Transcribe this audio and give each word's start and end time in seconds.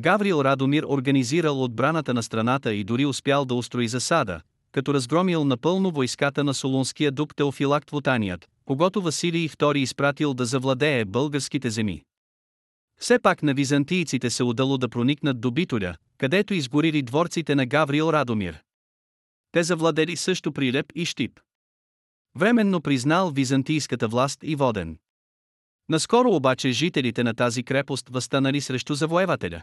Гаврил 0.00 0.42
Радомир 0.44 0.84
организирал 0.88 1.62
отбраната 1.64 2.14
на 2.14 2.22
страната 2.22 2.74
и 2.74 2.84
дори 2.84 3.06
успял 3.06 3.44
да 3.44 3.54
устрои 3.54 3.88
засада, 3.88 4.40
като 4.72 4.94
разгромил 4.94 5.44
напълно 5.44 5.90
войската 5.90 6.44
на 6.44 6.54
Солунския 6.54 7.12
дуб 7.12 7.34
Теофилакт 7.36 7.90
Вотаният, 7.90 8.48
когато 8.64 9.02
Василий 9.02 9.48
II 9.48 9.78
изпратил 9.78 10.34
да 10.34 10.44
завладее 10.44 11.04
българските 11.04 11.70
земи. 11.70 12.02
Все 13.00 13.18
пак 13.18 13.42
на 13.42 13.54
византийците 13.54 14.30
се 14.30 14.42
удало 14.44 14.78
да 14.78 14.88
проникнат 14.88 15.40
до 15.40 15.50
Битоля, 15.50 15.96
където 16.18 16.54
изгорили 16.54 17.02
дворците 17.02 17.54
на 17.54 17.66
Гаврил 17.66 18.10
Радомир. 18.12 18.58
Те 19.52 19.62
завладели 19.62 20.16
също 20.16 20.52
Прилеп 20.52 20.86
и 20.94 21.04
Штип. 21.04 21.40
Временно 22.36 22.80
признал 22.80 23.30
византийската 23.30 24.08
власт 24.08 24.38
и 24.42 24.56
воден. 24.56 24.98
Наскоро 25.88 26.30
обаче 26.30 26.70
жителите 26.70 27.24
на 27.24 27.34
тази 27.34 27.62
крепост 27.62 28.08
възстанали 28.08 28.60
срещу 28.60 28.94
завоевателя. 28.94 29.62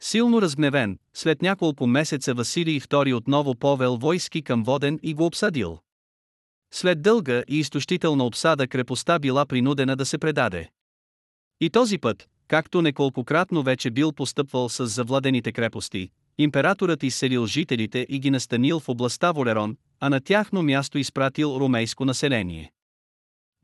Силно 0.00 0.42
разгневен, 0.42 0.98
след 1.14 1.42
няколко 1.42 1.86
месеца 1.86 2.34
Василий 2.34 2.80
II 2.80 3.16
отново 3.16 3.54
повел 3.54 3.96
войски 3.96 4.42
към 4.42 4.64
Воден 4.64 4.98
и 5.02 5.14
го 5.14 5.26
обсадил. 5.26 5.78
След 6.72 7.02
дълга 7.02 7.42
и 7.48 7.58
изтощителна 7.58 8.24
обсада 8.24 8.68
крепостта 8.68 9.18
била 9.18 9.46
принудена 9.46 9.96
да 9.96 10.06
се 10.06 10.18
предаде. 10.18 10.70
И 11.60 11.70
този 11.70 11.98
път, 11.98 12.28
както 12.48 12.82
неколкократно 12.82 13.62
вече 13.62 13.90
бил 13.90 14.12
постъпвал 14.12 14.68
с 14.68 14.86
завладените 14.86 15.52
крепости, 15.52 16.10
императорът 16.38 17.02
изселил 17.02 17.46
жителите 17.46 18.06
и 18.08 18.18
ги 18.18 18.30
настанил 18.30 18.80
в 18.80 18.88
областта 18.88 19.32
Волерон, 19.32 19.76
а 20.00 20.08
на 20.08 20.20
тяхно 20.20 20.62
място 20.62 20.98
изпратил 20.98 21.56
румейско 21.60 22.04
население. 22.04 22.72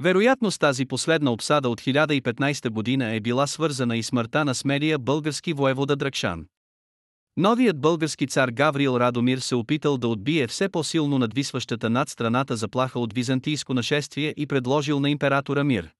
Вероятно 0.01 0.51
с 0.51 0.59
тази 0.59 0.87
последна 0.87 1.31
обсада 1.31 1.69
от 1.69 1.81
1015 1.81 2.71
година 2.71 3.15
е 3.15 3.21
била 3.21 3.47
свързана 3.47 3.97
и 3.97 4.03
смъртта 4.03 4.45
на 4.45 4.55
смелия 4.55 4.99
български 4.99 5.53
воевода 5.53 5.97
Дракшан. 5.97 6.47
Новият 7.37 7.81
български 7.81 8.27
цар 8.27 8.49
Гавриил 8.49 8.97
Радомир 9.01 9.39
се 9.39 9.55
опитал 9.55 9.99
да 9.99 10.09
отбие 10.09 10.47
все 10.47 10.69
по-силно 10.69 11.19
надвисващата 11.19 11.91
над 11.91 12.09
страната 12.09 12.57
заплаха 12.57 13.01
от 13.01 13.13
византийско 13.13 13.75
нашествие 13.75 14.35
и 14.37 14.47
предложил 14.47 15.01
на 15.01 15.11
императора 15.11 15.65
мир. 15.65 15.91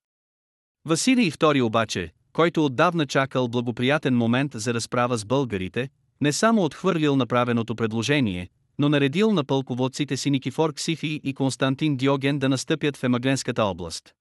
Василий 0.85 1.31
II 1.31 1.63
обаче, 1.65 2.13
който 2.33 2.65
отдавна 2.65 3.07
чакал 3.07 3.49
благоприятен 3.49 4.17
момент 4.17 4.53
за 4.55 4.75
разправа 4.75 5.19
с 5.19 5.25
българите, 5.25 5.89
не 6.21 6.33
само 6.33 6.65
отхвърлил 6.65 7.17
направеното 7.17 7.77
предложение, 7.77 8.49
но 8.79 8.89
наредил 8.89 9.33
на 9.33 9.45
пълководците 9.45 10.17
си 10.17 10.31
Никифор 10.31 10.75
Ксифи 10.75 11.21
и 11.25 11.35
Константин 11.35 11.97
Диоген 11.97 12.39
да 12.39 12.49
настъпят 12.49 12.97
в 12.97 13.05
Емагленската 13.05 13.65
област. 13.65 14.15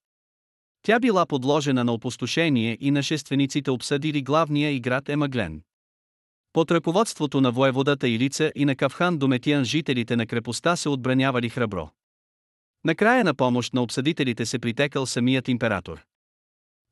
Тя 0.84 1.00
била 1.00 1.26
подложена 1.26 1.84
на 1.84 1.94
опустошение 1.94 2.78
и 2.82 2.92
нашествениците 2.92 3.72
обсъдили 3.72 4.22
главния 4.22 4.72
и 4.72 4.80
град 4.80 5.10
Емаглен. 5.10 5.62
Под 6.54 6.72
ръководството 6.72 7.42
на 7.42 7.52
воеводата 7.52 8.08
Илица 8.08 8.52
и 8.56 8.66
на 8.66 8.76
Кавхан 8.76 9.18
Дометиян 9.18 9.64
жителите 9.64 10.16
на 10.16 10.28
крепостта 10.28 10.76
се 10.76 10.90
отбранявали 10.90 11.50
храбро. 11.50 11.90
Накрая 12.86 13.24
на 13.24 13.34
помощ 13.34 13.74
на 13.74 13.82
обсъдителите 13.82 14.46
се 14.46 14.60
притекал 14.60 15.06
самият 15.06 15.48
император. 15.48 16.04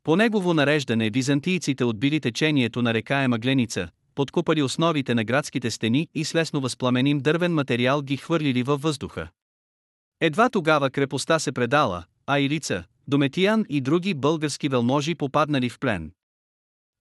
По 0.03 0.15
негово 0.15 0.53
нареждане 0.53 1.09
византийците 1.09 1.83
отбили 1.83 2.19
течението 2.19 2.81
на 2.81 2.93
река 2.93 3.23
Емагленица, 3.23 3.89
подкупали 4.19 4.61
основите 4.61 5.15
на 5.15 5.23
градските 5.23 5.71
стени 5.71 6.07
и 6.15 6.25
с 6.25 6.35
лесно 6.35 6.61
възпламеним 6.61 7.19
дървен 7.19 7.53
материал 7.53 8.01
ги 8.01 8.17
хвърлили 8.17 8.63
във 8.63 8.81
въздуха. 8.81 9.27
Едва 10.21 10.49
тогава 10.49 10.89
крепостта 10.89 11.39
се 11.39 11.51
предала, 11.51 12.03
а 12.27 12.39
Илица, 12.39 12.83
Дометиян 13.07 13.65
и 13.69 13.81
други 13.81 14.13
български 14.13 14.69
велможи 14.69 15.15
попаднали 15.15 15.69
в 15.69 15.79
плен. 15.79 16.11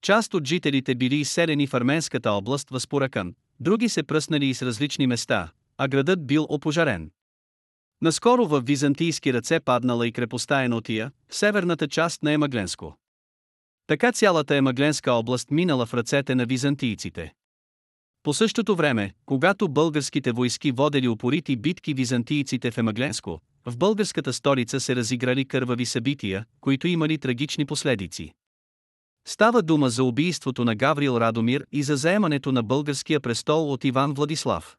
Част 0.01 0.33
от 0.33 0.47
жителите 0.47 0.95
били 0.95 1.15
изселени 1.15 1.67
в 1.67 1.73
Арменската 1.73 2.31
област 2.31 2.69
възпоръкан, 2.69 3.35
други 3.59 3.89
се 3.89 4.03
пръснали 4.03 4.45
из 4.45 4.61
различни 4.61 5.07
места, 5.07 5.51
а 5.77 5.87
градът 5.87 6.27
бил 6.27 6.45
опожарен. 6.49 7.11
Наскоро 8.01 8.45
в 8.47 8.61
византийски 8.61 9.33
ръце 9.33 9.59
паднала 9.59 10.07
и 10.07 10.11
крепостта 10.11 10.63
Енотия, 10.63 11.11
в 11.29 11.35
северната 11.35 11.87
част 11.87 12.23
на 12.23 12.31
Емагленско. 12.31 12.97
Така 13.89 14.11
цялата 14.11 14.55
Емагленска 14.55 15.11
област 15.11 15.51
минала 15.51 15.85
в 15.85 15.93
ръцете 15.93 16.35
на 16.35 16.45
византийците. 16.45 17.33
По 18.23 18.33
същото 18.33 18.75
време, 18.75 19.13
когато 19.25 19.69
българските 19.69 20.31
войски 20.31 20.71
водели 20.71 21.07
упорити 21.07 21.55
битки 21.55 21.93
византийците 21.93 22.71
в 22.71 22.77
Емагленско, 22.77 23.39
в 23.65 23.77
българската 23.77 24.33
столица 24.33 24.79
се 24.79 24.95
разиграли 24.95 25.45
кървави 25.45 25.85
събития, 25.85 26.45
които 26.61 26.87
имали 26.87 27.17
трагични 27.17 27.65
последици. 27.65 28.33
Става 29.27 29.61
дума 29.61 29.89
за 29.89 30.03
убийството 30.03 30.65
на 30.65 30.75
Гаврил 30.75 31.17
Радомир 31.19 31.65
и 31.71 31.83
за 31.83 31.95
заемането 31.95 32.51
на 32.51 32.63
българския 32.63 33.19
престол 33.19 33.73
от 33.73 33.83
Иван 33.83 34.13
Владислав. 34.13 34.77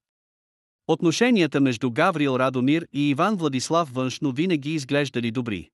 Отношенията 0.89 1.61
между 1.61 1.91
Гаврил 1.91 2.37
Радомир 2.39 2.87
и 2.93 3.09
Иван 3.09 3.37
Владислав 3.37 3.91
външно 3.93 4.33
винаги 4.33 4.75
изглеждали 4.75 5.31
добри. 5.31 5.71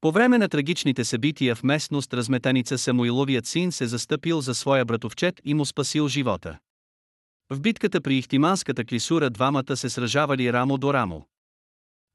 По 0.00 0.12
време 0.12 0.38
на 0.38 0.48
трагичните 0.48 1.04
събития 1.04 1.54
в 1.54 1.62
местност 1.62 2.14
разметаница 2.14 2.78
Самуиловият 2.78 3.46
син 3.46 3.72
се 3.72 3.86
застъпил 3.86 4.40
за 4.40 4.54
своя 4.54 4.84
братовчет 4.84 5.40
и 5.44 5.54
му 5.54 5.64
спасил 5.64 6.08
живота. 6.08 6.58
В 7.50 7.60
битката 7.60 8.00
при 8.00 8.16
Ихтиманската 8.16 8.84
клисура 8.84 9.30
двамата 9.30 9.76
се 9.76 9.90
сражавали 9.90 10.52
рамо 10.52 10.78
до 10.78 10.94
рамо. 10.94 11.26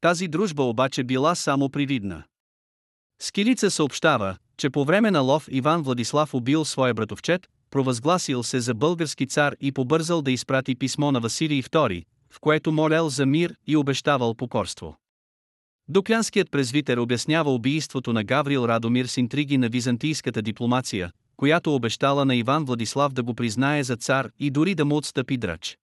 Тази 0.01 0.27
дружба 0.27 0.63
обаче 0.63 1.03
била 1.03 1.35
само 1.35 1.69
привидна. 1.69 2.23
Скилица 3.21 3.71
съобщава, 3.71 4.37
че 4.57 4.69
по 4.69 4.85
време 4.85 5.11
на 5.11 5.19
лов 5.19 5.47
Иван 5.51 5.83
Владислав 5.83 6.33
убил 6.33 6.65
своя 6.65 6.93
братовчет, 6.93 7.47
провъзгласил 7.69 8.43
се 8.43 8.59
за 8.59 8.73
български 8.73 9.27
цар 9.27 9.55
и 9.61 9.71
побързал 9.71 10.21
да 10.21 10.31
изпрати 10.31 10.75
писмо 10.75 11.11
на 11.11 11.19
Василий 11.19 11.63
II, 11.63 12.05
в 12.31 12.39
което 12.39 12.71
молял 12.71 13.09
за 13.09 13.25
мир 13.25 13.55
и 13.67 13.77
обещавал 13.77 14.35
покорство. 14.35 14.97
Доклянският 15.87 16.51
презвитер 16.51 16.97
обяснява 16.97 17.53
убийството 17.53 18.13
на 18.13 18.23
Гаврил 18.23 18.67
Радомир 18.67 19.05
с 19.05 19.17
интриги 19.17 19.57
на 19.57 19.69
византийската 19.69 20.41
дипломация, 20.41 21.11
която 21.37 21.75
обещала 21.75 22.25
на 22.25 22.35
Иван 22.35 22.65
Владислав 22.65 23.13
да 23.13 23.23
го 23.23 23.33
признае 23.33 23.83
за 23.83 23.95
цар 23.95 24.29
и 24.39 24.49
дори 24.49 24.75
да 24.75 24.85
му 24.85 24.97
отстъпи 24.97 25.37
дръч. 25.37 25.77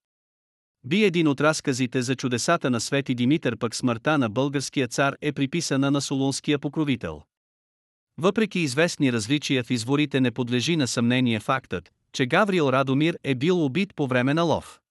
Би 0.84 1.04
един 1.04 1.28
от 1.28 1.40
разказите 1.40 2.02
за 2.02 2.16
чудесата 2.16 2.70
на 2.70 2.80
Свети 2.80 3.14
Димитър 3.14 3.56
пък 3.56 3.74
смъртта 3.74 4.18
на 4.18 4.28
българския 4.28 4.88
цар 4.88 5.14
е 5.20 5.32
приписана 5.32 5.90
на 5.90 6.00
солунския 6.00 6.58
покровител. 6.58 7.22
Въпреки 8.19 8.60
известни 8.60 9.12
различия 9.12 9.64
в 9.64 9.70
изворите 9.70 10.20
не 10.20 10.30
подлежи 10.30 10.76
на 10.76 10.88
съмнение 10.88 11.40
фактът, 11.40 11.90
че 12.12 12.26
Гаврил 12.26 12.70
Радомир 12.72 13.19
е 13.24 13.34
бил 13.34 13.64
убит 13.64 13.94
по 13.96 14.06
време 14.06 14.34
на 14.34 14.42
лов. 14.42 14.81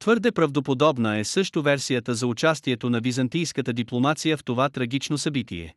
Твърде 0.00 0.32
правдоподобна 0.32 1.18
е 1.18 1.24
също 1.24 1.62
версията 1.62 2.14
за 2.14 2.26
участието 2.26 2.90
на 2.90 3.00
византийската 3.00 3.72
дипломация 3.72 4.36
в 4.36 4.44
това 4.44 4.68
трагично 4.68 5.18
събитие. 5.18 5.74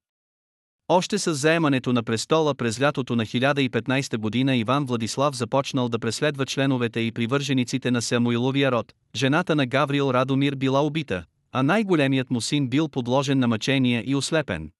Още 0.88 1.20
с 1.20 1.34
заемането 1.34 1.94
на 1.94 2.04
престола 2.04 2.56
през 2.56 2.82
лятото 2.82 3.16
на 3.16 3.26
1015 3.26 4.18
година 4.18 4.56
Иван 4.56 4.86
Владислав 4.86 5.36
започнал 5.36 5.90
да 5.90 6.00
преследва 6.00 6.46
членовете 6.46 7.00
и 7.00 7.12
привържениците 7.12 7.92
на 7.92 8.02
Самуиловия 8.02 8.72
род, 8.72 8.94
жената 9.16 9.56
на 9.56 9.66
Гаврил 9.66 10.12
Радомир 10.14 10.56
била 10.56 10.82
убита, 10.82 11.24
а 11.52 11.64
най-големият 11.64 12.30
му 12.30 12.42
син 12.42 12.70
бил 12.70 12.90
подложен 12.90 13.40
на 13.40 13.48
мъчения 13.48 14.04
и 14.06 14.16
ослепен. 14.16 14.72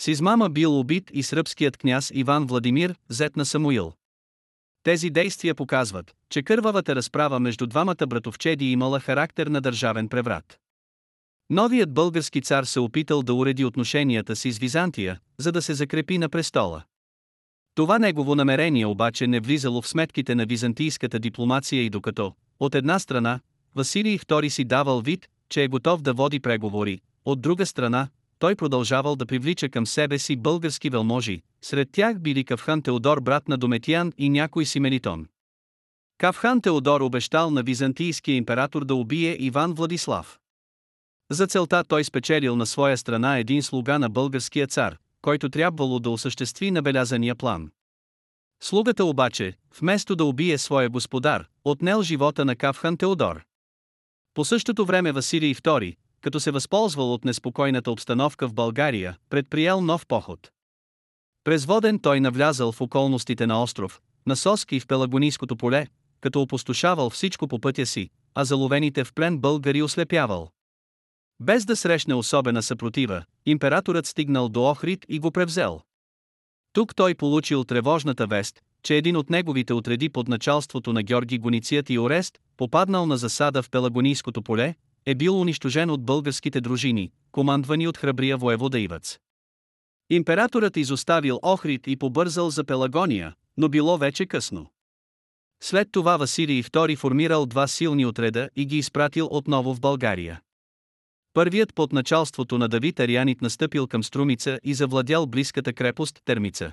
С 0.00 0.08
измама 0.08 0.50
бил 0.50 0.80
убит 0.80 1.10
и 1.12 1.22
сръбският 1.22 1.76
княз 1.76 2.10
Иван 2.14 2.46
Владимир, 2.46 2.94
зет 3.08 3.36
на 3.36 3.44
Самуил. 3.44 3.92
Тези 4.82 5.10
действия 5.10 5.54
показват, 5.54 6.14
че 6.30 6.42
кървавата 6.42 6.94
разправа 6.94 7.40
между 7.40 7.66
двамата 7.66 8.06
братовчеди 8.06 8.72
имала 8.72 9.00
характер 9.00 9.46
на 9.46 9.60
държавен 9.60 10.08
преврат. 10.08 10.58
Новият 11.50 11.94
български 11.94 12.40
цар 12.40 12.64
се 12.64 12.80
опитал 12.80 13.22
да 13.22 13.34
уреди 13.34 13.64
отношенията 13.64 14.36
си 14.36 14.52
с 14.52 14.58
Византия, 14.58 15.20
за 15.38 15.52
да 15.52 15.62
се 15.62 15.74
закрепи 15.74 16.18
на 16.18 16.28
престола. 16.28 16.82
Това 17.74 17.98
негово 17.98 18.34
намерение 18.34 18.86
обаче 18.86 19.26
не 19.26 19.40
влизало 19.40 19.82
в 19.82 19.88
сметките 19.88 20.34
на 20.34 20.46
византийската 20.46 21.18
дипломация 21.18 21.82
и 21.82 21.90
докато, 21.90 22.34
от 22.60 22.74
една 22.74 22.98
страна, 22.98 23.40
Василий 23.74 24.18
II 24.18 24.48
си 24.48 24.64
давал 24.64 25.00
вид, 25.00 25.28
че 25.48 25.62
е 25.62 25.68
готов 25.68 26.02
да 26.02 26.12
води 26.12 26.40
преговори, 26.40 27.00
от 27.24 27.40
друга 27.40 27.66
страна, 27.66 28.08
той 28.40 28.56
продължавал 28.56 29.16
да 29.16 29.26
привлича 29.26 29.68
към 29.68 29.86
себе 29.86 30.18
си 30.18 30.36
български 30.36 30.90
велможи, 30.90 31.42
сред 31.62 31.88
тях 31.92 32.20
били 32.20 32.44
Кавхан 32.44 32.82
Теодор 32.82 33.20
брат 33.20 33.48
на 33.48 33.58
Дометиян 33.58 34.12
и 34.18 34.28
някой 34.28 34.66
си 34.66 34.80
Мелитон. 34.80 35.26
Кавхан 36.18 36.60
Теодор 36.60 37.00
обещал 37.00 37.50
на 37.50 37.62
византийския 37.62 38.36
император 38.36 38.84
да 38.84 38.94
убие 38.94 39.36
Иван 39.40 39.74
Владислав. 39.74 40.38
За 41.30 41.46
целта 41.46 41.84
той 41.88 42.04
спечелил 42.04 42.56
на 42.56 42.66
своя 42.66 42.96
страна 42.96 43.38
един 43.38 43.62
слуга 43.62 43.98
на 43.98 44.08
българския 44.08 44.66
цар, 44.66 44.96
който 45.22 45.48
трябвало 45.48 45.98
да 45.98 46.10
осъществи 46.10 46.70
набелязания 46.70 47.34
план. 47.34 47.70
Слугата 48.62 49.04
обаче, 49.04 49.54
вместо 49.80 50.16
да 50.16 50.24
убие 50.24 50.58
своя 50.58 50.88
господар, 50.88 51.46
отнел 51.64 52.02
живота 52.02 52.44
на 52.44 52.56
Кавхан 52.56 52.96
Теодор. 52.96 53.44
По 54.34 54.44
същото 54.44 54.84
време 54.84 55.12
Василий 55.12 55.54
II, 55.54 55.96
като 56.20 56.40
се 56.40 56.50
възползвал 56.50 57.14
от 57.14 57.24
неспокойната 57.24 57.90
обстановка 57.90 58.48
в 58.48 58.54
България, 58.54 59.16
предприел 59.30 59.80
нов 59.80 60.06
поход. 60.06 60.50
През 61.44 61.64
воден 61.64 61.98
той 61.98 62.20
навлязал 62.20 62.72
в 62.72 62.80
околностите 62.80 63.46
на 63.46 63.62
остров, 63.62 64.00
на 64.26 64.36
Соски 64.36 64.80
в 64.80 64.86
Пелагонийското 64.86 65.56
поле, 65.56 65.86
като 66.20 66.42
опустошавал 66.42 67.10
всичко 67.10 67.48
по 67.48 67.58
пътя 67.58 67.86
си, 67.86 68.10
а 68.34 68.44
заловените 68.44 69.04
в 69.04 69.14
плен 69.14 69.38
българи 69.38 69.82
ослепявал. 69.82 70.50
Без 71.40 71.64
да 71.64 71.76
срещне 71.76 72.14
особена 72.14 72.62
съпротива, 72.62 73.24
императорът 73.46 74.06
стигнал 74.06 74.48
до 74.48 74.70
Охрид 74.70 75.06
и 75.08 75.18
го 75.18 75.30
превзел. 75.30 75.80
Тук 76.72 76.96
той 76.96 77.14
получил 77.14 77.64
тревожната 77.64 78.26
вест, 78.26 78.60
че 78.82 78.96
един 78.96 79.16
от 79.16 79.30
неговите 79.30 79.74
отреди 79.74 80.08
под 80.08 80.28
началството 80.28 80.92
на 80.92 81.02
Георги 81.02 81.38
Гоницият 81.38 81.90
и 81.90 81.98
Орест, 81.98 82.38
попаднал 82.56 83.06
на 83.06 83.16
засада 83.16 83.62
в 83.62 83.70
Пелагонийското 83.70 84.42
поле, 84.42 84.74
е 85.06 85.14
бил 85.14 85.40
унищожен 85.40 85.90
от 85.90 86.04
българските 86.04 86.60
дружини, 86.60 87.12
командвани 87.32 87.88
от 87.88 87.96
храбрия 87.96 88.36
воевода 88.36 88.80
Ивац. 88.80 89.18
Императорът 90.10 90.76
изоставил 90.76 91.40
Охрид 91.42 91.86
и 91.86 91.96
побързал 91.96 92.50
за 92.50 92.64
Пелагония, 92.64 93.34
но 93.56 93.68
било 93.68 93.98
вече 93.98 94.26
късно. 94.26 94.66
След 95.62 95.88
това 95.92 96.16
Василий 96.16 96.62
II 96.62 96.96
формирал 96.96 97.46
два 97.46 97.66
силни 97.66 98.06
отреда 98.06 98.50
и 98.56 98.66
ги 98.66 98.78
изпратил 98.78 99.28
отново 99.30 99.74
в 99.74 99.80
България. 99.80 100.40
Първият 101.32 101.74
под 101.74 101.92
началството 101.92 102.58
на 102.58 102.68
Давид 102.68 103.00
Арианит 103.00 103.42
настъпил 103.42 103.86
към 103.86 104.04
Струмица 104.04 104.58
и 104.64 104.74
завладял 104.74 105.26
близката 105.26 105.72
крепост 105.72 106.20
Термица. 106.24 106.72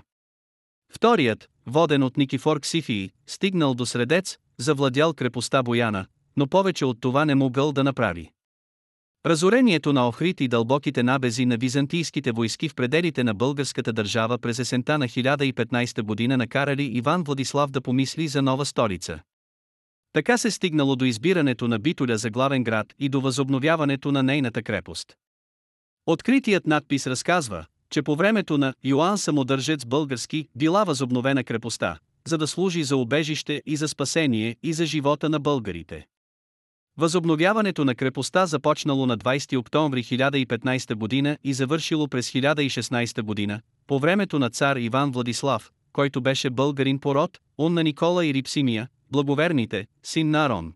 Вторият, 0.94 1.50
воден 1.66 2.04
от 2.04 2.18
Никифор 2.18 2.60
Ксифии, 2.60 3.12
стигнал 3.28 3.74
до 3.74 3.86
Средец, 3.86 4.38
завладял 4.58 5.14
крепостта 5.14 5.64
Бояна, 5.64 6.06
но 6.38 6.48
повече 6.48 6.86
от 6.86 7.02
това 7.02 7.26
не 7.26 7.36
могъл 7.36 7.72
да 7.72 7.84
направи. 7.84 8.32
Разорението 9.26 9.94
на 9.94 10.08
Охрид 10.08 10.42
и 10.42 10.48
дълбоките 10.48 11.04
набези 11.04 11.46
на 11.46 11.58
византийските 11.58 12.32
войски 12.32 12.70
в 12.70 12.76
пределите 12.76 13.24
на 13.24 13.34
българската 13.34 13.94
държава 13.94 14.38
през 14.38 14.60
есента 14.60 14.98
на 14.98 15.08
1015 15.08 16.02
година 16.02 16.38
накарали 16.38 16.84
Иван 16.84 17.24
Владислав 17.24 17.72
да 17.72 17.82
помисли 17.82 18.28
за 18.28 18.42
нова 18.42 18.66
столица. 18.66 19.20
Така 20.14 20.38
се 20.38 20.52
стигнало 20.52 20.96
до 20.96 21.06
избирането 21.06 21.68
на 21.68 21.80
Битоля 21.80 22.18
за 22.18 22.30
главен 22.30 22.64
град 22.64 22.88
и 23.00 23.10
до 23.10 23.22
възобновяването 23.22 24.12
на 24.12 24.24
нейната 24.24 24.64
крепост. 24.64 25.16
Откритият 26.06 26.68
надпис 26.68 27.08
разказва, 27.08 27.66
че 27.90 28.02
по 28.02 28.16
времето 28.16 28.58
на 28.58 28.74
Йоанн 28.84 29.18
Самодържец 29.18 29.86
български 29.86 30.48
била 30.56 30.84
възобновена 30.84 31.44
крепостта, 31.44 32.00
за 32.28 32.38
да 32.38 32.48
служи 32.48 32.84
за 32.84 32.98
убежище 32.98 33.62
и 33.66 33.76
за 33.76 33.88
спасение 33.88 34.56
и 34.64 34.74
за 34.74 34.86
живота 34.86 35.30
на 35.30 35.40
българите. 35.40 36.06
Възобновяването 37.00 37.86
на 37.86 37.96
крепостта 37.96 38.46
започнало 38.46 39.06
на 39.06 39.18
20 39.18 39.58
октомври 39.58 40.04
1015 40.04 40.96
година 40.96 41.38
и 41.44 41.54
завършило 41.54 42.08
през 42.08 42.32
1016 42.32 43.22
година, 43.22 43.62
по 43.88 44.00
времето 44.00 44.40
на 44.40 44.50
цар 44.50 44.76
Иван 44.76 45.12
Владислав, 45.12 45.72
който 45.94 46.22
беше 46.22 46.50
българин 46.50 47.00
по 47.00 47.16
род, 47.16 47.40
он 47.58 47.74
на 47.74 47.84
Никола 47.84 48.26
и 48.26 48.34
Рипсимия, 48.34 48.88
благоверните, 49.12 49.88
син 50.04 50.30
на 50.30 50.46
Арон. 50.46 50.74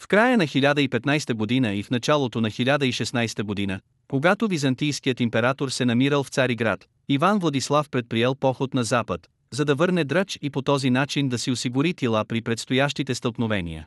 В 0.00 0.08
края 0.08 0.38
на 0.38 0.44
1015 0.44 1.34
година 1.34 1.74
и 1.74 1.82
в 1.82 1.90
началото 1.90 2.40
на 2.40 2.50
1016 2.50 3.42
година, 3.42 3.80
когато 4.08 4.48
византийският 4.48 5.20
император 5.20 5.68
се 5.68 5.84
намирал 5.84 6.24
в 6.24 6.28
Цариград, 6.28 6.88
Иван 7.08 7.38
Владислав 7.38 7.90
предприел 7.90 8.34
поход 8.34 8.74
на 8.74 8.84
запад, 8.84 9.28
за 9.50 9.64
да 9.64 9.74
върне 9.74 10.04
дръч 10.04 10.38
и 10.42 10.50
по 10.50 10.62
този 10.62 10.90
начин 10.90 11.28
да 11.28 11.38
си 11.38 11.50
осигури 11.50 11.94
тила 11.94 12.24
при 12.24 12.42
предстоящите 12.42 13.14
стълкновения. 13.14 13.86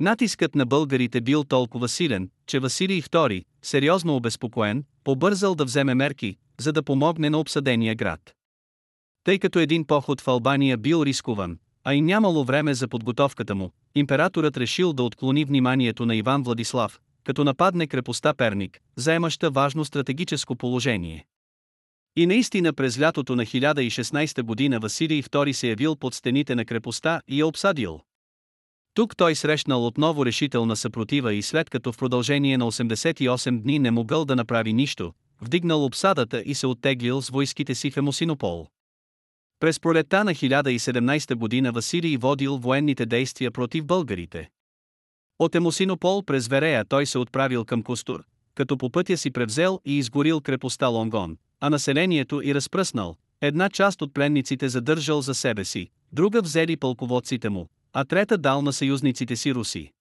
Натискът 0.00 0.54
на 0.54 0.66
българите 0.66 1.20
бил 1.20 1.44
толкова 1.44 1.88
силен, 1.88 2.30
че 2.46 2.58
Василий 2.58 3.02
II, 3.02 3.44
сериозно 3.62 4.16
обезпокоен, 4.16 4.84
побързал 5.04 5.54
да 5.54 5.64
вземе 5.64 5.94
мерки, 5.94 6.36
за 6.60 6.72
да 6.72 6.82
помогне 6.82 7.30
на 7.30 7.38
обсъдения 7.38 7.94
град. 7.94 8.34
Тъй 9.24 9.38
като 9.38 9.58
един 9.58 9.86
поход 9.86 10.20
в 10.20 10.28
Албания 10.28 10.76
бил 10.76 11.02
рискуван, 11.04 11.58
а 11.84 11.94
и 11.94 12.00
нямало 12.00 12.44
време 12.44 12.74
за 12.74 12.88
подготовката 12.88 13.54
му, 13.54 13.70
императорът 13.94 14.56
решил 14.56 14.92
да 14.92 15.02
отклони 15.02 15.44
вниманието 15.44 16.06
на 16.06 16.16
Иван 16.16 16.42
Владислав, 16.42 17.00
като 17.24 17.44
нападне 17.44 17.86
крепостта 17.86 18.34
Перник, 18.34 18.80
заемаща 18.96 19.50
важно 19.50 19.84
стратегическо 19.84 20.56
положение. 20.56 21.26
И 22.16 22.26
наистина 22.26 22.72
през 22.72 23.00
лятото 23.00 23.36
на 23.36 23.46
1016 23.46 24.42
година 24.42 24.80
Василий 24.80 25.22
II 25.22 25.52
се 25.52 25.68
явил 25.68 25.96
под 25.96 26.14
стените 26.14 26.54
на 26.54 26.64
крепостта 26.64 27.20
и 27.28 27.40
я 27.40 27.46
обсадил. 27.46 28.00
Тук 29.00 29.16
той 29.16 29.34
срещнал 29.34 29.86
отново 29.86 30.26
решителна 30.26 30.76
съпротива 30.76 31.34
и 31.34 31.42
след 31.42 31.70
като 31.70 31.92
в 31.92 31.96
продължение 31.96 32.58
на 32.58 32.64
88 32.64 33.60
дни 33.62 33.78
не 33.78 33.90
могъл 33.90 34.24
да 34.24 34.36
направи 34.36 34.72
нищо, 34.72 35.12
вдигнал 35.40 35.84
обсадата 35.84 36.42
и 36.46 36.54
се 36.54 36.66
оттеглил 36.66 37.22
с 37.22 37.28
войските 37.28 37.74
си 37.74 37.90
в 37.90 37.96
Емосинопол. 37.96 38.66
През 39.60 39.80
пролетта 39.80 40.24
на 40.24 40.34
1017 40.34 41.34
година 41.34 41.72
Василий 41.72 42.16
водил 42.16 42.56
военните 42.56 43.06
действия 43.06 43.50
против 43.50 43.84
българите. 43.84 44.50
От 45.38 45.54
Емосинопол 45.54 46.22
през 46.22 46.48
Верея 46.48 46.84
той 46.84 47.06
се 47.06 47.18
отправил 47.18 47.64
към 47.64 47.82
Костур, 47.82 48.24
като 48.54 48.78
по 48.78 48.90
пътя 48.90 49.16
си 49.16 49.30
превзел 49.30 49.80
и 49.84 49.98
изгорил 49.98 50.40
крепостта 50.40 50.86
Лонгон, 50.86 51.36
а 51.60 51.70
населението 51.70 52.42
и 52.44 52.54
разпръснал, 52.54 53.16
една 53.40 53.70
част 53.70 54.02
от 54.02 54.14
пленниците 54.14 54.68
задържал 54.68 55.20
за 55.20 55.34
себе 55.34 55.64
си, 55.64 55.88
друга 56.12 56.42
взели 56.42 56.76
пълководците 56.76 57.48
му, 57.48 57.68
а 57.92 58.04
трета 58.04 58.38
дал 58.38 58.62
на 58.62 58.72
съюзниците 58.72 59.36
си 59.36 59.54
руси. 59.54 59.92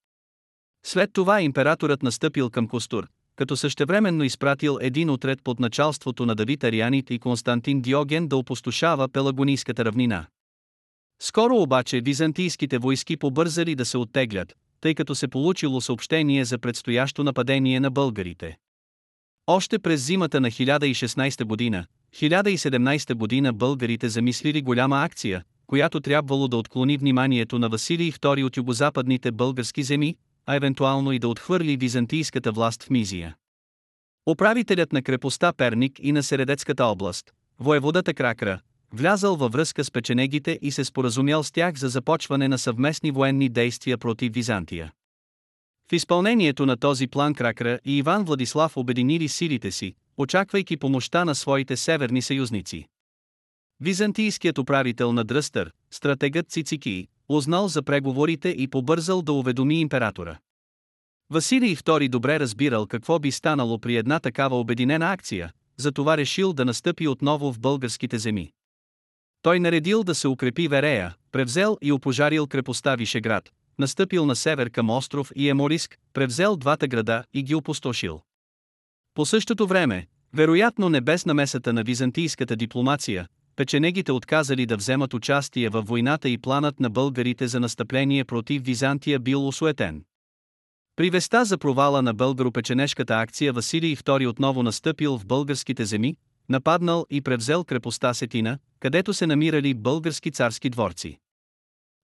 След 0.85 1.13
това 1.13 1.41
императорът 1.41 2.03
настъпил 2.03 2.49
към 2.49 2.67
Костур, 2.67 3.07
като 3.35 3.57
същевременно 3.57 4.23
изпратил 4.23 4.77
един 4.81 5.09
отред 5.09 5.43
под 5.43 5.59
началството 5.59 6.25
на 6.25 6.35
Давид 6.35 6.63
Арианит 6.63 7.09
и 7.09 7.19
Константин 7.19 7.81
Диоген 7.81 8.27
да 8.27 8.37
опустошава 8.37 9.09
Пелагонийската 9.09 9.85
равнина. 9.85 10.27
Скоро 11.21 11.55
обаче 11.55 12.01
византийските 12.01 12.77
войски 12.77 13.17
побързали 13.17 13.75
да 13.75 13.85
се 13.85 13.97
оттеглят, 13.97 14.53
тъй 14.81 14.95
като 14.95 15.15
се 15.15 15.27
получило 15.27 15.81
съобщение 15.81 16.45
за 16.45 16.57
предстоящо 16.57 17.23
нападение 17.23 17.79
на 17.79 17.91
българите. 17.91 18.57
Още 19.47 19.79
през 19.79 20.05
зимата 20.05 20.41
на 20.41 20.51
1016 20.51 21.43
година, 21.43 21.85
1017 22.15 23.13
година 23.13 23.53
българите 23.53 24.09
замислили 24.09 24.61
голяма 24.61 25.03
акция, 25.03 25.43
която 25.69 25.99
трябвало 25.99 26.47
да 26.47 26.57
отклони 26.57 26.97
вниманието 26.97 27.59
на 27.59 27.69
Василий 27.69 28.11
II 28.11 28.45
от 28.45 28.57
югозападните 28.57 29.31
български 29.31 29.83
земи, 29.83 30.15
а 30.45 30.55
евентуално 30.55 31.11
и 31.11 31.19
да 31.19 31.27
отхвърли 31.27 31.77
византийската 31.77 32.51
власт 32.51 32.83
в 32.83 32.89
Мизия. 32.89 33.35
Управителят 34.29 34.93
на 34.93 35.01
крепостта 35.01 35.53
Перник 35.53 35.99
и 35.99 36.11
на 36.11 36.23
Середецката 36.23 36.85
област, 36.85 37.31
воеводата 37.59 38.13
Кракра, 38.13 38.59
влязал 38.93 39.35
във 39.35 39.51
връзка 39.51 39.83
с 39.83 39.91
печенегите 39.91 40.59
и 40.61 40.71
се 40.71 40.85
споразумял 40.85 41.43
с 41.43 41.51
тях 41.51 41.75
за 41.75 41.89
започване 41.89 42.47
на 42.47 42.57
съвместни 42.57 43.11
военни 43.11 43.49
действия 43.49 43.97
против 43.97 44.33
Византия. 44.33 44.91
В 45.91 45.93
изпълнението 45.93 46.65
на 46.65 46.77
този 46.77 47.07
план 47.07 47.33
Кракра 47.33 47.79
и 47.85 47.97
Иван 47.97 48.23
Владислав 48.23 48.77
обединили 48.77 49.27
силите 49.27 49.71
си, 49.71 49.93
очаквайки 50.17 50.77
помощта 50.77 51.25
на 51.25 51.35
своите 51.35 51.77
северни 51.77 52.21
съюзници. 52.21 52.87
Византийският 53.81 54.57
управител 54.57 55.13
на 55.13 55.23
Дръстър, 55.23 55.71
стратегът 55.91 56.49
Цицики, 56.49 57.07
узнал 57.29 57.67
за 57.67 57.83
преговорите 57.83 58.49
и 58.49 58.67
побързал 58.67 59.21
да 59.21 59.33
уведоми 59.33 59.79
императора. 59.79 60.37
Василий 61.29 61.75
II 61.75 62.09
добре 62.09 62.39
разбирал 62.39 62.87
какво 62.87 63.19
би 63.19 63.31
станало 63.31 63.79
при 63.79 63.95
една 63.95 64.19
такава 64.19 64.59
обединена 64.59 65.11
акция, 65.11 65.51
затова 65.77 66.17
решил 66.17 66.53
да 66.53 66.65
настъпи 66.65 67.07
отново 67.07 67.53
в 67.53 67.59
българските 67.59 68.17
земи. 68.17 68.51
Той 69.41 69.59
наредил 69.59 70.03
да 70.03 70.15
се 70.15 70.27
укрепи 70.27 70.67
Верея, 70.67 71.15
превзел 71.31 71.77
и 71.81 71.91
опожарил 71.91 72.47
крепостта 72.47 72.95
Вишеград, 72.95 73.49
настъпил 73.79 74.25
на 74.25 74.35
север 74.35 74.69
към 74.69 74.89
остров 74.89 75.31
и 75.35 75.49
Емориск, 75.49 75.97
превзел 76.13 76.57
двата 76.57 76.87
града 76.87 77.23
и 77.33 77.43
ги 77.43 77.55
опустошил. 77.55 78.21
По 79.13 79.25
същото 79.25 79.67
време, 79.67 80.07
вероятно 80.33 80.89
не 80.89 81.01
без 81.01 81.25
намесата 81.25 81.73
на 81.73 81.83
византийската 81.83 82.55
дипломация, 82.55 83.27
печенегите 83.59 84.11
отказали 84.11 84.65
да 84.65 84.77
вземат 84.77 85.13
участие 85.13 85.69
във 85.69 85.87
войната 85.87 86.29
и 86.29 86.37
планът 86.37 86.79
на 86.79 86.89
българите 86.89 87.47
за 87.47 87.59
настъпление 87.59 88.25
против 88.25 88.63
Византия 88.63 89.19
бил 89.19 89.47
осуетен. 89.47 90.03
При 90.95 91.09
веста 91.09 91.45
за 91.45 91.57
провала 91.57 92.01
на 92.01 92.15
българо-печенешката 92.15 93.21
акция 93.21 93.53
Василий 93.53 93.95
II 93.95 94.27
отново 94.27 94.63
настъпил 94.63 95.17
в 95.17 95.25
българските 95.25 95.85
земи, 95.85 96.15
нападнал 96.49 97.05
и 97.09 97.21
превзел 97.21 97.63
крепостта 97.63 98.13
Сетина, 98.13 98.59
където 98.79 99.13
се 99.13 99.27
намирали 99.27 99.73
български 99.73 100.31
царски 100.31 100.69
дворци. 100.69 101.19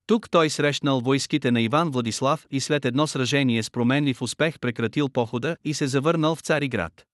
Тук 0.08 0.30
той 0.30 0.50
срещнал 0.50 1.00
войските 1.00 1.52
на 1.52 1.62
Иван 1.62 1.92
Владислав 1.92 2.46
и 2.52 2.60
след 2.60 2.86
едно 2.86 3.08
сражение 3.08 3.64
с 3.64 3.72
променлив 3.72 4.22
успех 4.22 4.60
прекратил 4.60 5.10
похода 5.10 5.58
и 5.64 5.74
се 5.74 5.88
завърнал 5.88 6.36
в 6.36 6.42
Цариград. 6.42 7.06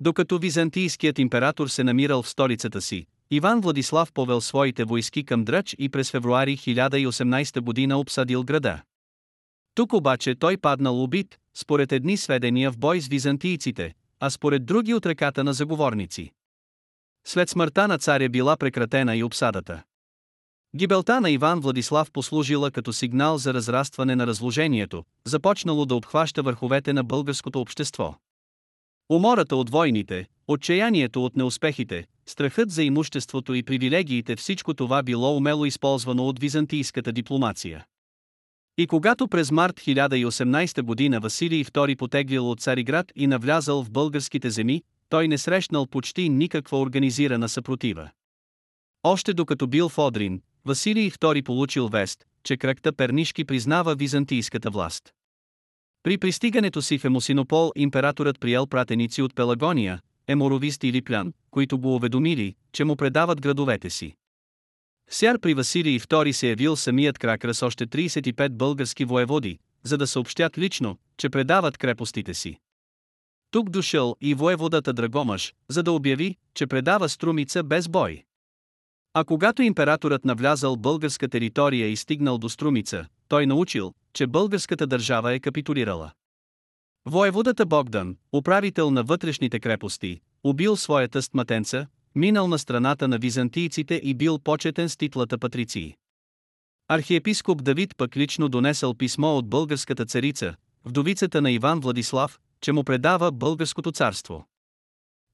Докато 0.00 0.38
византийският 0.38 1.18
император 1.18 1.68
се 1.68 1.84
намирал 1.84 2.22
в 2.22 2.28
столицата 2.28 2.80
си, 2.80 3.06
Иван 3.30 3.60
Владислав 3.60 4.12
повел 4.12 4.40
своите 4.40 4.84
войски 4.84 5.24
към 5.24 5.44
Дръч 5.44 5.76
и 5.78 5.88
през 5.88 6.10
февруари 6.10 6.56
1018 6.56 7.60
година 7.60 7.98
обсадил 7.98 8.44
града. 8.44 8.82
Тук 9.74 9.92
обаче 9.92 10.34
той 10.34 10.56
паднал 10.56 11.02
убит, 11.02 11.38
според 11.54 11.92
едни 11.92 12.16
сведения 12.16 12.70
в 12.70 12.78
бой 12.78 13.00
с 13.00 13.08
византийците, 13.08 13.94
а 14.20 14.30
според 14.30 14.66
други 14.66 14.94
от 14.94 15.06
ръката 15.06 15.44
на 15.44 15.52
заговорници. 15.52 16.32
След 17.26 17.48
смъртта 17.48 17.88
на 17.88 17.98
царя 17.98 18.28
била 18.28 18.56
прекратена 18.56 19.16
и 19.16 19.22
обсадата. 19.22 19.82
Гибелта 20.76 21.20
на 21.20 21.30
Иван 21.30 21.60
Владислав 21.60 22.12
послужила 22.12 22.70
като 22.70 22.92
сигнал 22.92 23.38
за 23.38 23.54
разрастване 23.54 24.16
на 24.16 24.26
разложението, 24.26 25.04
започнало 25.24 25.86
да 25.86 25.94
обхваща 25.94 26.42
върховете 26.42 26.92
на 26.92 27.04
българското 27.04 27.60
общество. 27.60 28.14
Умората 29.10 29.56
от 29.56 29.70
войните, 29.70 30.26
отчаянието 30.48 31.24
от 31.24 31.36
неуспехите, 31.36 32.06
страхът 32.26 32.70
за 32.70 32.82
имуществото 32.82 33.54
и 33.54 33.62
привилегиите 33.62 34.36
всичко 34.36 34.74
това 34.74 35.02
било 35.02 35.36
умело 35.36 35.64
използвано 35.64 36.26
от 36.26 36.38
византийската 36.38 37.12
дипломация. 37.12 37.84
И 38.78 38.86
когато 38.86 39.28
през 39.28 39.50
март 39.50 39.80
1018 39.80 40.82
година 40.82 41.20
Василий 41.20 41.64
II 41.64 41.96
потеглил 41.96 42.50
от 42.50 42.60
Цариград 42.60 43.12
и 43.16 43.26
навлязал 43.26 43.82
в 43.82 43.90
българските 43.90 44.50
земи, 44.50 44.82
той 45.08 45.28
не 45.28 45.38
срещнал 45.38 45.86
почти 45.86 46.28
никаква 46.28 46.80
организирана 46.80 47.48
съпротива. 47.48 48.10
Още 49.02 49.34
докато 49.34 49.66
бил 49.66 49.88
в 49.88 49.98
Одрин, 49.98 50.42
Василий 50.64 51.10
II 51.10 51.44
получил 51.44 51.88
вест, 51.88 52.24
че 52.44 52.56
кръгта 52.56 52.92
Пернишки 52.92 53.44
признава 53.44 53.94
византийската 53.94 54.70
власт. 54.70 55.12
При 56.02 56.18
пристигането 56.18 56.82
си 56.82 56.98
в 56.98 57.04
Емосинопол 57.04 57.72
императорът 57.76 58.40
приел 58.40 58.66
пратеници 58.66 59.22
от 59.22 59.34
Пелагония, 59.34 60.00
Еморовист 60.28 60.84
или 60.84 61.02
Плян, 61.02 61.32
които 61.50 61.78
го 61.78 61.94
уведомили, 61.94 62.54
че 62.72 62.84
му 62.84 62.96
предават 62.96 63.40
градовете 63.40 63.90
си. 63.90 64.14
Сяр 65.10 65.38
при 65.38 65.54
Василий 65.54 65.98
II 65.98 66.32
се 66.32 66.48
явил 66.48 66.76
самият 66.76 67.18
кракра 67.18 67.54
с 67.54 67.62
още 67.62 67.86
35 67.86 68.48
български 68.48 69.04
воеводи, 69.04 69.58
за 69.82 69.98
да 69.98 70.06
съобщят 70.06 70.58
лично, 70.58 70.98
че 71.16 71.28
предават 71.28 71.78
крепостите 71.78 72.34
си. 72.34 72.58
Тук 73.50 73.70
дошъл 73.70 74.16
и 74.20 74.34
воеводата 74.34 74.92
Драгомаш, 74.92 75.54
за 75.68 75.82
да 75.82 75.92
обяви, 75.92 76.36
че 76.54 76.66
предава 76.66 77.08
Струмица 77.08 77.62
без 77.62 77.88
бой. 77.88 78.22
А 79.14 79.24
когато 79.24 79.62
императорът 79.62 80.24
навлязал 80.24 80.76
българска 80.76 81.28
територия 81.28 81.88
и 81.88 81.96
стигнал 81.96 82.38
до 82.38 82.48
Струмица, 82.48 83.06
той 83.28 83.46
научил, 83.46 83.94
че 84.12 84.26
българската 84.26 84.86
държава 84.86 85.32
е 85.32 85.40
капитулирала. 85.40 86.12
Воеводата 87.06 87.66
Богдан, 87.66 88.16
управител 88.32 88.90
на 88.90 89.02
вътрешните 89.02 89.60
крепости, 89.60 90.20
убил 90.44 90.76
своята 90.76 91.22
стматенца, 91.22 91.86
минал 92.14 92.48
на 92.48 92.58
страната 92.58 93.08
на 93.08 93.18
византийците 93.18 94.00
и 94.04 94.14
бил 94.14 94.38
почетен 94.38 94.88
с 94.88 94.96
титлата 94.96 95.38
патриции. 95.38 95.96
Архиепископ 96.88 97.64
Давид 97.64 97.96
пък 97.96 98.16
лично 98.16 98.48
донесъл 98.48 98.94
писмо 98.94 99.36
от 99.36 99.48
българската 99.48 100.06
царица, 100.06 100.54
вдовицата 100.84 101.42
на 101.42 101.50
Иван 101.50 101.80
Владислав, 101.80 102.38
че 102.60 102.72
му 102.72 102.84
предава 102.84 103.32
българското 103.32 103.92
царство. 103.92 104.46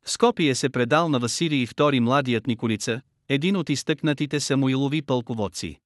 Скопие 0.04 0.54
се 0.54 0.68
предал 0.68 1.08
на 1.08 1.18
Василий 1.18 1.66
II 1.66 2.00
младият 2.00 2.46
Николица, 2.46 3.00
един 3.28 3.56
от 3.56 3.70
изтъкнатите 3.70 4.40
Самуилови 4.40 5.02
пълководци. 5.02 5.80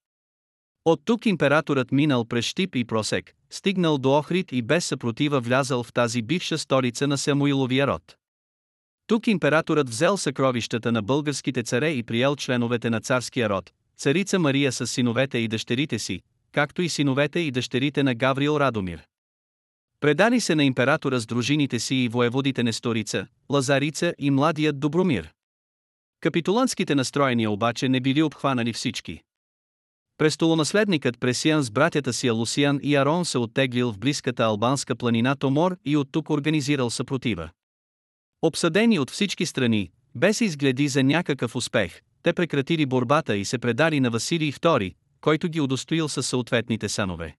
От 0.84 1.00
тук 1.04 1.26
императорът 1.26 1.92
минал 1.92 2.24
през 2.24 2.44
Штип 2.44 2.76
и 2.76 2.84
Просек, 2.84 3.34
стигнал 3.50 3.98
до 3.98 4.18
Охрид 4.18 4.52
и 4.52 4.62
без 4.62 4.84
съпротива 4.84 5.40
влязал 5.40 5.82
в 5.82 5.92
тази 5.92 6.22
бивша 6.22 6.58
столица 6.58 7.06
на 7.06 7.18
Самуиловия 7.18 7.86
род. 7.86 8.16
Тук 9.06 9.26
императорът 9.26 9.88
взел 9.88 10.16
съкровищата 10.16 10.92
на 10.92 11.02
българските 11.02 11.62
царе 11.62 11.90
и 11.90 12.02
приел 12.02 12.36
членовете 12.36 12.90
на 12.90 13.00
царския 13.00 13.48
род, 13.48 13.70
царица 13.96 14.38
Мария 14.38 14.72
с 14.72 14.86
синовете 14.86 15.38
и 15.38 15.48
дъщерите 15.48 15.98
си, 15.98 16.20
както 16.52 16.82
и 16.82 16.88
синовете 16.88 17.40
и 17.40 17.50
дъщерите 17.50 18.02
на 18.02 18.14
Гаврил 18.14 18.56
Радомир. 18.60 19.06
Предали 20.00 20.40
се 20.40 20.54
на 20.54 20.64
императора 20.64 21.18
с 21.18 21.26
дружините 21.26 21.78
си 21.78 21.94
и 21.94 22.08
воеводите 22.08 22.62
Несторица, 22.62 23.26
Лазарица 23.50 24.14
и 24.18 24.30
младият 24.30 24.80
Добромир. 24.80 25.32
Капитуланските 26.20 26.94
настроения 26.94 27.50
обаче 27.50 27.88
не 27.88 28.00
били 28.00 28.22
обхванали 28.22 28.72
всички. 28.72 29.22
Престолонаследникът 30.18 31.20
Пресиян 31.20 31.62
с 31.62 31.70
братята 31.70 32.12
си 32.12 32.28
Алусиян 32.28 32.80
и 32.82 32.96
Арон 32.96 33.24
се 33.24 33.38
оттеглил 33.38 33.92
в 33.92 33.98
близката 33.98 34.44
албанска 34.44 34.96
планина 34.96 35.36
Томор 35.36 35.76
и 35.84 35.96
от 35.96 36.08
тук 36.12 36.30
организирал 36.30 36.90
съпротива. 36.90 37.50
Обсъдени 38.42 38.98
от 38.98 39.10
всички 39.10 39.46
страни, 39.46 39.90
без 40.14 40.40
изгледи 40.40 40.88
за 40.88 41.02
някакъв 41.02 41.56
успех, 41.56 42.00
те 42.22 42.32
прекратили 42.32 42.86
борбата 42.86 43.36
и 43.36 43.44
се 43.44 43.58
предали 43.58 44.00
на 44.00 44.10
Василий 44.10 44.52
II, 44.52 44.94
който 45.20 45.48
ги 45.48 45.60
удостоил 45.60 46.08
със 46.08 46.26
съответните 46.26 46.88
санове. 46.88 47.36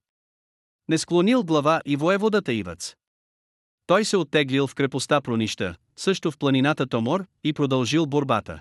Не 0.88 0.98
склонил 0.98 1.44
глава 1.44 1.80
и 1.86 1.96
воеводата 1.96 2.52
Ивац. 2.52 2.94
Той 3.86 4.04
се 4.04 4.16
оттеглил 4.16 4.66
в 4.66 4.74
крепостта 4.74 5.20
Пронища, 5.20 5.74
също 5.96 6.30
в 6.30 6.38
планината 6.38 6.86
Томор, 6.86 7.26
и 7.44 7.52
продължил 7.52 8.06
борбата. 8.06 8.60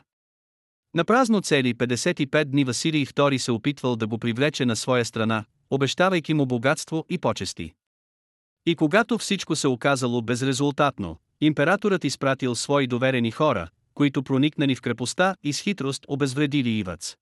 На 0.93 1.05
празно 1.05 1.41
цели 1.41 1.75
55 1.75 2.46
дни 2.46 2.63
Василий 2.63 3.05
II 3.05 3.38
се 3.38 3.51
опитвал 3.51 3.96
да 3.96 4.08
го 4.08 4.17
привлече 4.17 4.65
на 4.65 4.75
своя 4.75 5.05
страна, 5.05 5.46
обещавайки 5.69 6.34
му 6.34 6.46
богатство 6.46 7.05
и 7.10 7.17
почести. 7.17 7.74
И 8.65 8.75
когато 8.75 9.17
всичко 9.17 9.55
се 9.55 9.67
оказало 9.67 10.22
безрезултатно, 10.22 11.17
императорът 11.41 12.03
изпратил 12.03 12.55
свои 12.55 12.88
доверени 12.88 13.31
хора, 13.31 13.69
които 13.93 14.24
проникнали 14.24 14.75
в 14.75 14.81
крепостта 14.81 15.36
и 15.43 15.53
с 15.53 15.62
хитрост 15.62 16.05
обезвредили 16.08 16.69
Ивац. 16.69 17.15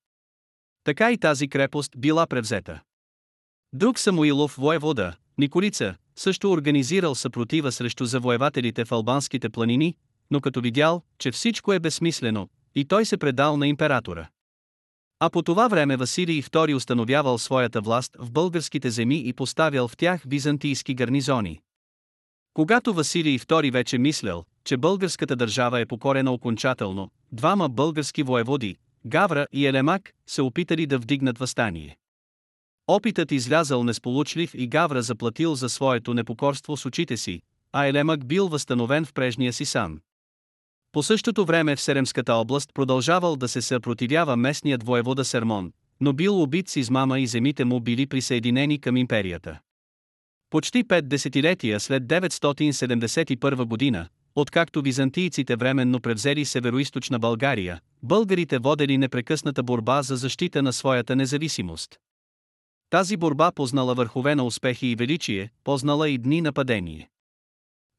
Така 0.84 1.12
и 1.12 1.18
тази 1.18 1.48
крепост 1.48 1.92
била 1.98 2.28
превзета. 2.28 2.82
Друг 3.74 4.00
Самуилов 4.00 4.56
воевода, 4.56 5.16
Николица, 5.38 5.96
също 6.16 6.52
организирал 6.52 7.16
съпротива 7.16 7.72
срещу 7.72 8.06
завоевателите 8.06 8.86
в 8.86 8.92
албанските 8.92 9.50
планини, 9.50 9.96
но 10.32 10.42
като 10.42 10.62
видял, 10.62 11.02
че 11.20 11.32
всичко 11.32 11.74
е 11.74 11.80
безсмислено, 11.80 12.50
и 12.78 12.86
той 12.86 13.06
се 13.06 13.18
предал 13.18 13.58
на 13.58 13.68
императора. 13.68 14.28
А 15.20 15.30
по 15.30 15.42
това 15.42 15.68
време 15.68 15.98
Василий 15.98 16.42
II 16.42 16.76
установявал 16.76 17.38
своята 17.38 17.82
власт 17.82 18.18
в 18.20 18.32
българските 18.32 18.90
земи 18.90 19.28
и 19.28 19.34
поставял 19.34 19.88
в 19.88 19.98
тях 19.98 20.24
византийски 20.28 20.94
гарнизони. 20.94 21.62
Когато 22.54 22.94
Василий 22.94 23.40
II 23.40 23.72
вече 23.72 23.98
мислял, 23.98 24.46
че 24.64 24.78
българската 24.78 25.36
държава 25.36 25.80
е 25.80 25.86
покорена 25.86 26.32
окончателно, 26.32 27.10
двама 27.32 27.70
български 27.70 28.24
воеводи, 28.24 28.76
Гавра 29.06 29.48
и 29.52 29.68
Елемак, 29.68 30.14
се 30.28 30.42
опитали 30.42 30.86
да 30.86 30.98
вдигнат 30.98 31.38
възстание. 31.38 31.98
Опитът 32.88 33.32
излязал 33.32 33.84
несполучлив 33.84 34.54
и 34.54 34.68
Гавра 34.68 35.02
заплатил 35.02 35.56
за 35.56 35.70
своето 35.70 36.14
непокорство 36.14 36.78
с 36.78 36.86
очите 36.86 37.18
си, 37.18 37.42
а 37.74 37.86
Елемак 37.86 38.28
бил 38.28 38.48
възстановен 38.48 39.06
в 39.06 39.14
прежния 39.14 39.54
си 39.54 39.66
сан. 39.66 40.00
По 40.98 41.04
същото 41.04 41.46
време 41.46 41.76
в 41.76 41.82
Серемската 41.82 42.34
област 42.34 42.70
продължавал 42.74 43.36
да 43.36 43.48
се 43.48 43.62
съпротивява 43.62 44.36
местният 44.36 44.84
воевода 44.84 45.26
Сермон, 45.26 45.72
но 46.02 46.14
бил 46.14 46.42
убит 46.42 46.70
с 46.70 46.76
измама 46.76 47.20
и 47.20 47.28
земите 47.28 47.66
му 47.66 47.80
били 47.80 48.08
присъединени 48.08 48.82
към 48.82 48.98
империята. 48.98 49.60
Почти 50.50 50.84
пет 50.84 51.10
десетилетия 51.10 51.80
след 51.80 52.04
971 52.04 53.66
година, 53.66 54.08
откакто 54.36 54.82
византийците 54.82 55.56
временно 55.56 56.00
превзели 56.00 56.46
североизточна 56.46 57.20
България, 57.20 57.82
българите 58.04 58.60
водели 58.60 58.98
непрекъсната 58.98 59.64
борба 59.64 60.02
за 60.02 60.16
защита 60.16 60.62
на 60.62 60.74
своята 60.74 61.16
независимост. 61.16 62.00
Тази 62.90 63.18
борба 63.18 63.52
познала 63.52 63.94
върхове 63.94 64.36
на 64.36 64.44
успехи 64.44 64.88
и 64.88 64.96
величие, 64.96 65.50
познала 65.64 66.10
и 66.10 66.18
дни 66.18 66.42
нападение. 66.42 67.10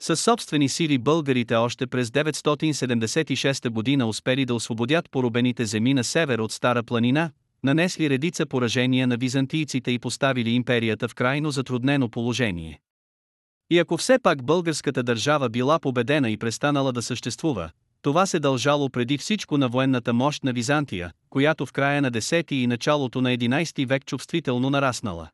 Със 0.01 0.21
собствени 0.21 0.69
сили 0.69 0.99
българите 0.99 1.55
още 1.55 1.87
през 1.87 2.11
976 2.11 3.69
година 3.69 4.07
успели 4.07 4.45
да 4.45 4.55
освободят 4.55 5.11
поробените 5.11 5.67
земи 5.67 5.95
на 5.95 6.05
север 6.05 6.39
от 6.39 6.53
Стара 6.53 6.83
планина, 6.83 7.31
нанесли 7.65 8.11
редица 8.11 8.47
поражения 8.47 9.07
на 9.07 9.17
византийците 9.17 9.91
и 9.91 9.99
поставили 9.99 10.51
империята 10.51 11.09
в 11.09 11.15
крайно 11.15 11.51
затруднено 11.51 12.09
положение. 12.09 12.81
И 13.71 13.79
ако 13.79 13.97
все 13.97 14.19
пак 14.19 14.45
българската 14.45 15.03
държава 15.03 15.49
била 15.49 15.79
победена 15.79 16.31
и 16.31 16.37
престанала 16.37 16.93
да 16.93 17.03
съществува, 17.03 17.71
това 18.03 18.27
се 18.27 18.41
дължало 18.41 18.91
преди 18.91 19.19
всичко 19.19 19.59
на 19.59 19.69
военната 19.69 20.13
мощ 20.13 20.45
на 20.45 20.53
Византия, 20.53 21.13
която 21.31 21.67
в 21.67 21.73
края 21.73 22.03
на 22.03 22.13
10 22.13 22.53
и 22.53 22.67
началото 22.67 23.21
на 23.21 23.37
11 23.37 23.87
век 23.87 24.05
чувствително 24.05 24.71
нараснала. 24.71 25.29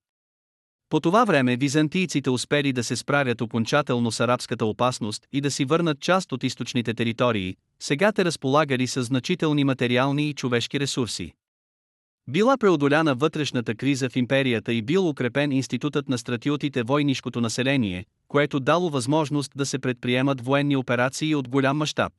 По 0.94 1.00
това 1.00 1.24
време 1.24 1.56
византийците 1.56 2.30
успели 2.30 2.72
да 2.72 2.84
се 2.84 2.96
справят 2.96 3.40
окончателно 3.40 4.12
с 4.12 4.20
арабската 4.20 4.66
опасност 4.66 5.26
и 5.32 5.40
да 5.40 5.50
си 5.50 5.64
върнат 5.64 6.00
част 6.00 6.32
от 6.32 6.44
източните 6.44 6.94
територии, 6.94 7.56
сега 7.80 8.12
те 8.12 8.24
разполагали 8.24 8.86
с 8.86 9.02
значителни 9.02 9.64
материални 9.64 10.28
и 10.28 10.34
човешки 10.34 10.80
ресурси. 10.80 11.32
Била 12.28 12.56
преодоляна 12.56 13.14
вътрешната 13.14 13.74
криза 13.74 14.08
в 14.08 14.16
империята 14.16 14.72
и 14.72 14.82
бил 14.82 15.08
укрепен 15.08 15.52
институтът 15.52 16.08
на 16.08 16.18
стратиотите 16.18 16.82
войнишкото 16.82 17.40
население, 17.40 18.04
което 18.28 18.60
дало 18.60 18.90
възможност 18.90 19.52
да 19.56 19.66
се 19.66 19.78
предприемат 19.78 20.40
военни 20.40 20.76
операции 20.76 21.34
от 21.34 21.48
голям 21.48 21.76
мащаб. 21.76 22.12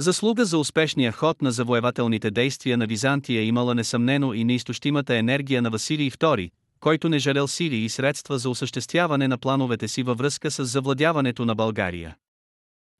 Заслуга 0.00 0.44
за 0.44 0.58
успешния 0.58 1.12
ход 1.12 1.42
на 1.42 1.52
завоевателните 1.52 2.30
действия 2.30 2.76
на 2.76 2.86
Византия 2.86 3.42
имала 3.42 3.74
несъмнено 3.74 4.34
и 4.34 4.44
неизтощимата 4.44 5.16
енергия 5.16 5.62
на 5.62 5.70
Василий 5.70 6.10
II, 6.10 6.50
който 6.80 7.08
не 7.08 7.18
жалел 7.18 7.48
сили 7.48 7.76
и 7.76 7.88
средства 7.88 8.38
за 8.38 8.50
осъществяване 8.50 9.28
на 9.28 9.38
плановете 9.38 9.88
си 9.88 10.02
във 10.02 10.18
връзка 10.18 10.50
с 10.50 10.64
завладяването 10.64 11.44
на 11.44 11.54
България. 11.54 12.16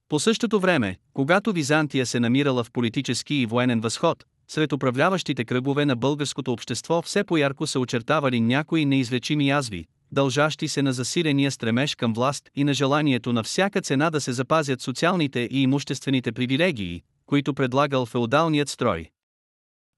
По 0.08 0.20
същото 0.20 0.60
време, 0.60 0.96
когато 1.14 1.52
Византия 1.52 2.06
се 2.06 2.20
намирала 2.20 2.64
в 2.64 2.72
политически 2.72 3.34
и 3.34 3.46
военен 3.46 3.80
възход, 3.80 4.24
сред 4.48 4.72
управляващите 4.72 5.44
кръгове 5.44 5.84
на 5.84 5.96
българското 5.96 6.52
общество 6.52 7.02
все 7.02 7.24
по-ярко 7.24 7.66
се 7.66 7.78
очертавали 7.78 8.40
някои 8.40 8.84
неизлечими 8.84 9.48
язви, 9.48 9.86
дължащи 10.12 10.68
се 10.68 10.82
на 10.82 10.92
засиления 10.92 11.50
стремеж 11.50 11.94
към 11.94 12.12
власт 12.12 12.50
и 12.54 12.64
на 12.64 12.74
желанието 12.74 13.32
на 13.32 13.42
всяка 13.42 13.80
цена 13.80 14.10
да 14.10 14.20
се 14.20 14.32
запазят 14.32 14.80
социалните 14.80 15.40
и 15.40 15.62
имуществените 15.62 16.32
привилегии, 16.32 17.02
които 17.26 17.54
предлагал 17.54 18.06
феодалният 18.06 18.68
строй. 18.68 19.10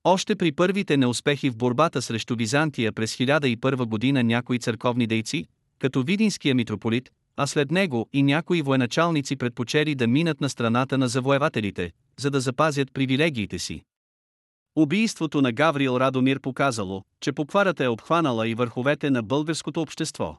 Още 0.05 0.37
при 0.37 0.53
първите 0.53 0.97
неуспехи 0.97 1.51
в 1.51 1.57
борбата 1.57 2.03
срещу 2.03 2.37
Византия 2.37 2.93
през 2.93 3.17
1001 3.17 3.85
година 3.85 4.23
някои 4.23 4.59
църковни 4.59 5.07
дейци, 5.07 5.47
като 5.79 6.03
Видинския 6.03 6.55
митрополит, 6.55 7.11
а 7.37 7.47
след 7.47 7.71
него 7.71 8.09
и 8.13 8.23
някои 8.23 8.63
военачалници 8.63 9.37
предпочели 9.37 9.95
да 9.95 10.07
минат 10.07 10.41
на 10.41 10.49
страната 10.49 10.99
на 10.99 11.09
завоевателите, 11.09 11.93
за 12.21 12.31
да 12.31 12.41
запазят 12.41 12.93
привилегиите 12.93 13.59
си. 13.59 13.83
Убийството 14.77 15.43
на 15.43 15.53
Гаврил 15.53 15.97
Радомир 16.01 16.41
показало, 16.41 17.03
че 17.21 17.33
покварата 17.33 17.85
е 17.85 17.89
обхванала 17.89 18.49
и 18.49 18.55
върховете 18.55 19.11
на 19.11 19.23
българското 19.23 19.81
общество. 19.81 20.37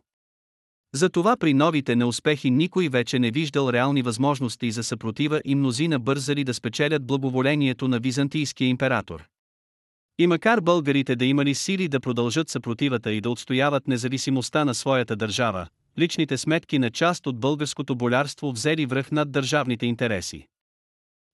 Затова 0.94 1.38
при 1.38 1.54
новите 1.54 1.96
неуспехи 1.96 2.52
никой 2.52 2.90
вече 2.90 3.20
не 3.20 3.32
виждал 3.32 3.70
реални 3.70 4.02
възможности 4.02 4.72
за 4.72 4.84
съпротива 4.84 5.42
и 5.46 5.56
мнозина 5.56 6.00
бързали 6.00 6.44
да 6.44 6.54
спечелят 6.54 7.08
благоволението 7.08 7.88
на 7.88 8.00
византийския 8.00 8.68
император. 8.68 9.28
И 10.22 10.28
макар 10.28 10.62
българите 10.62 11.16
да 11.16 11.26
имали 11.26 11.56
сили 11.56 11.88
да 11.88 12.00
продължат 12.00 12.50
съпротивата 12.50 13.14
и 13.14 13.22
да 13.22 13.30
отстояват 13.30 13.88
независимостта 13.88 14.66
на 14.66 14.74
своята 14.74 15.16
държава, 15.16 15.68
личните 16.00 16.38
сметки 16.38 16.80
на 16.80 16.92
част 16.92 17.28
от 17.28 17.40
българското 17.40 17.96
болярство 17.96 18.52
взели 18.52 18.86
връх 18.86 19.12
над 19.12 19.32
държавните 19.32 19.86
интереси. 19.86 20.48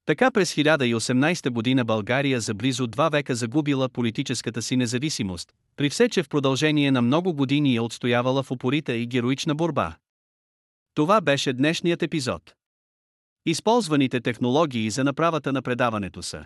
Така 0.06 0.32
през 0.32 0.56
1018 0.56 1.50
година 1.50 1.86
България 1.86 2.42
за 2.42 2.54
близо 2.54 2.88
два 2.88 3.10
века 3.10 3.36
загубила 3.36 3.90
политическата 3.90 4.62
си 4.62 4.78
независимост, 4.78 5.54
при 5.76 5.90
все 5.90 6.10
че 6.10 6.24
в 6.24 6.30
продължение 6.30 6.92
на 6.92 7.02
много 7.02 7.34
години 7.34 7.76
я 7.76 7.84
отстоявала 7.84 8.44
в 8.44 8.52
упорита 8.52 8.96
и 8.96 9.08
героична 9.08 9.56
борба. 9.56 9.96
Това 10.94 11.22
беше 11.22 11.54
днешният 11.54 12.04
епизод. 12.04 12.54
Използваните 13.46 14.22
технологии 14.22 14.90
за 14.90 15.04
направата 15.04 15.54
на 15.54 15.62
предаването 15.62 16.24
са 16.24 16.46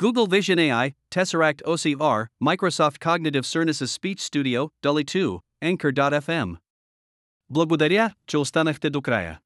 Google 0.00 0.26
Vision 0.26 0.58
AI, 0.58 0.94
Tesseract 1.10 1.62
OCR, 1.66 2.28
Microsoft 2.42 3.00
Cognitive 3.00 3.44
Services 3.44 3.92
Speech 3.92 4.20
Studio, 4.20 4.70
Dolly 4.82 5.04
2, 5.04 5.40
Anchor.fm. 5.62 6.56
Благодаря, 7.50 8.14
че 8.26 8.38
останахте 8.38 8.90
до 8.90 9.02
края. 9.02 9.40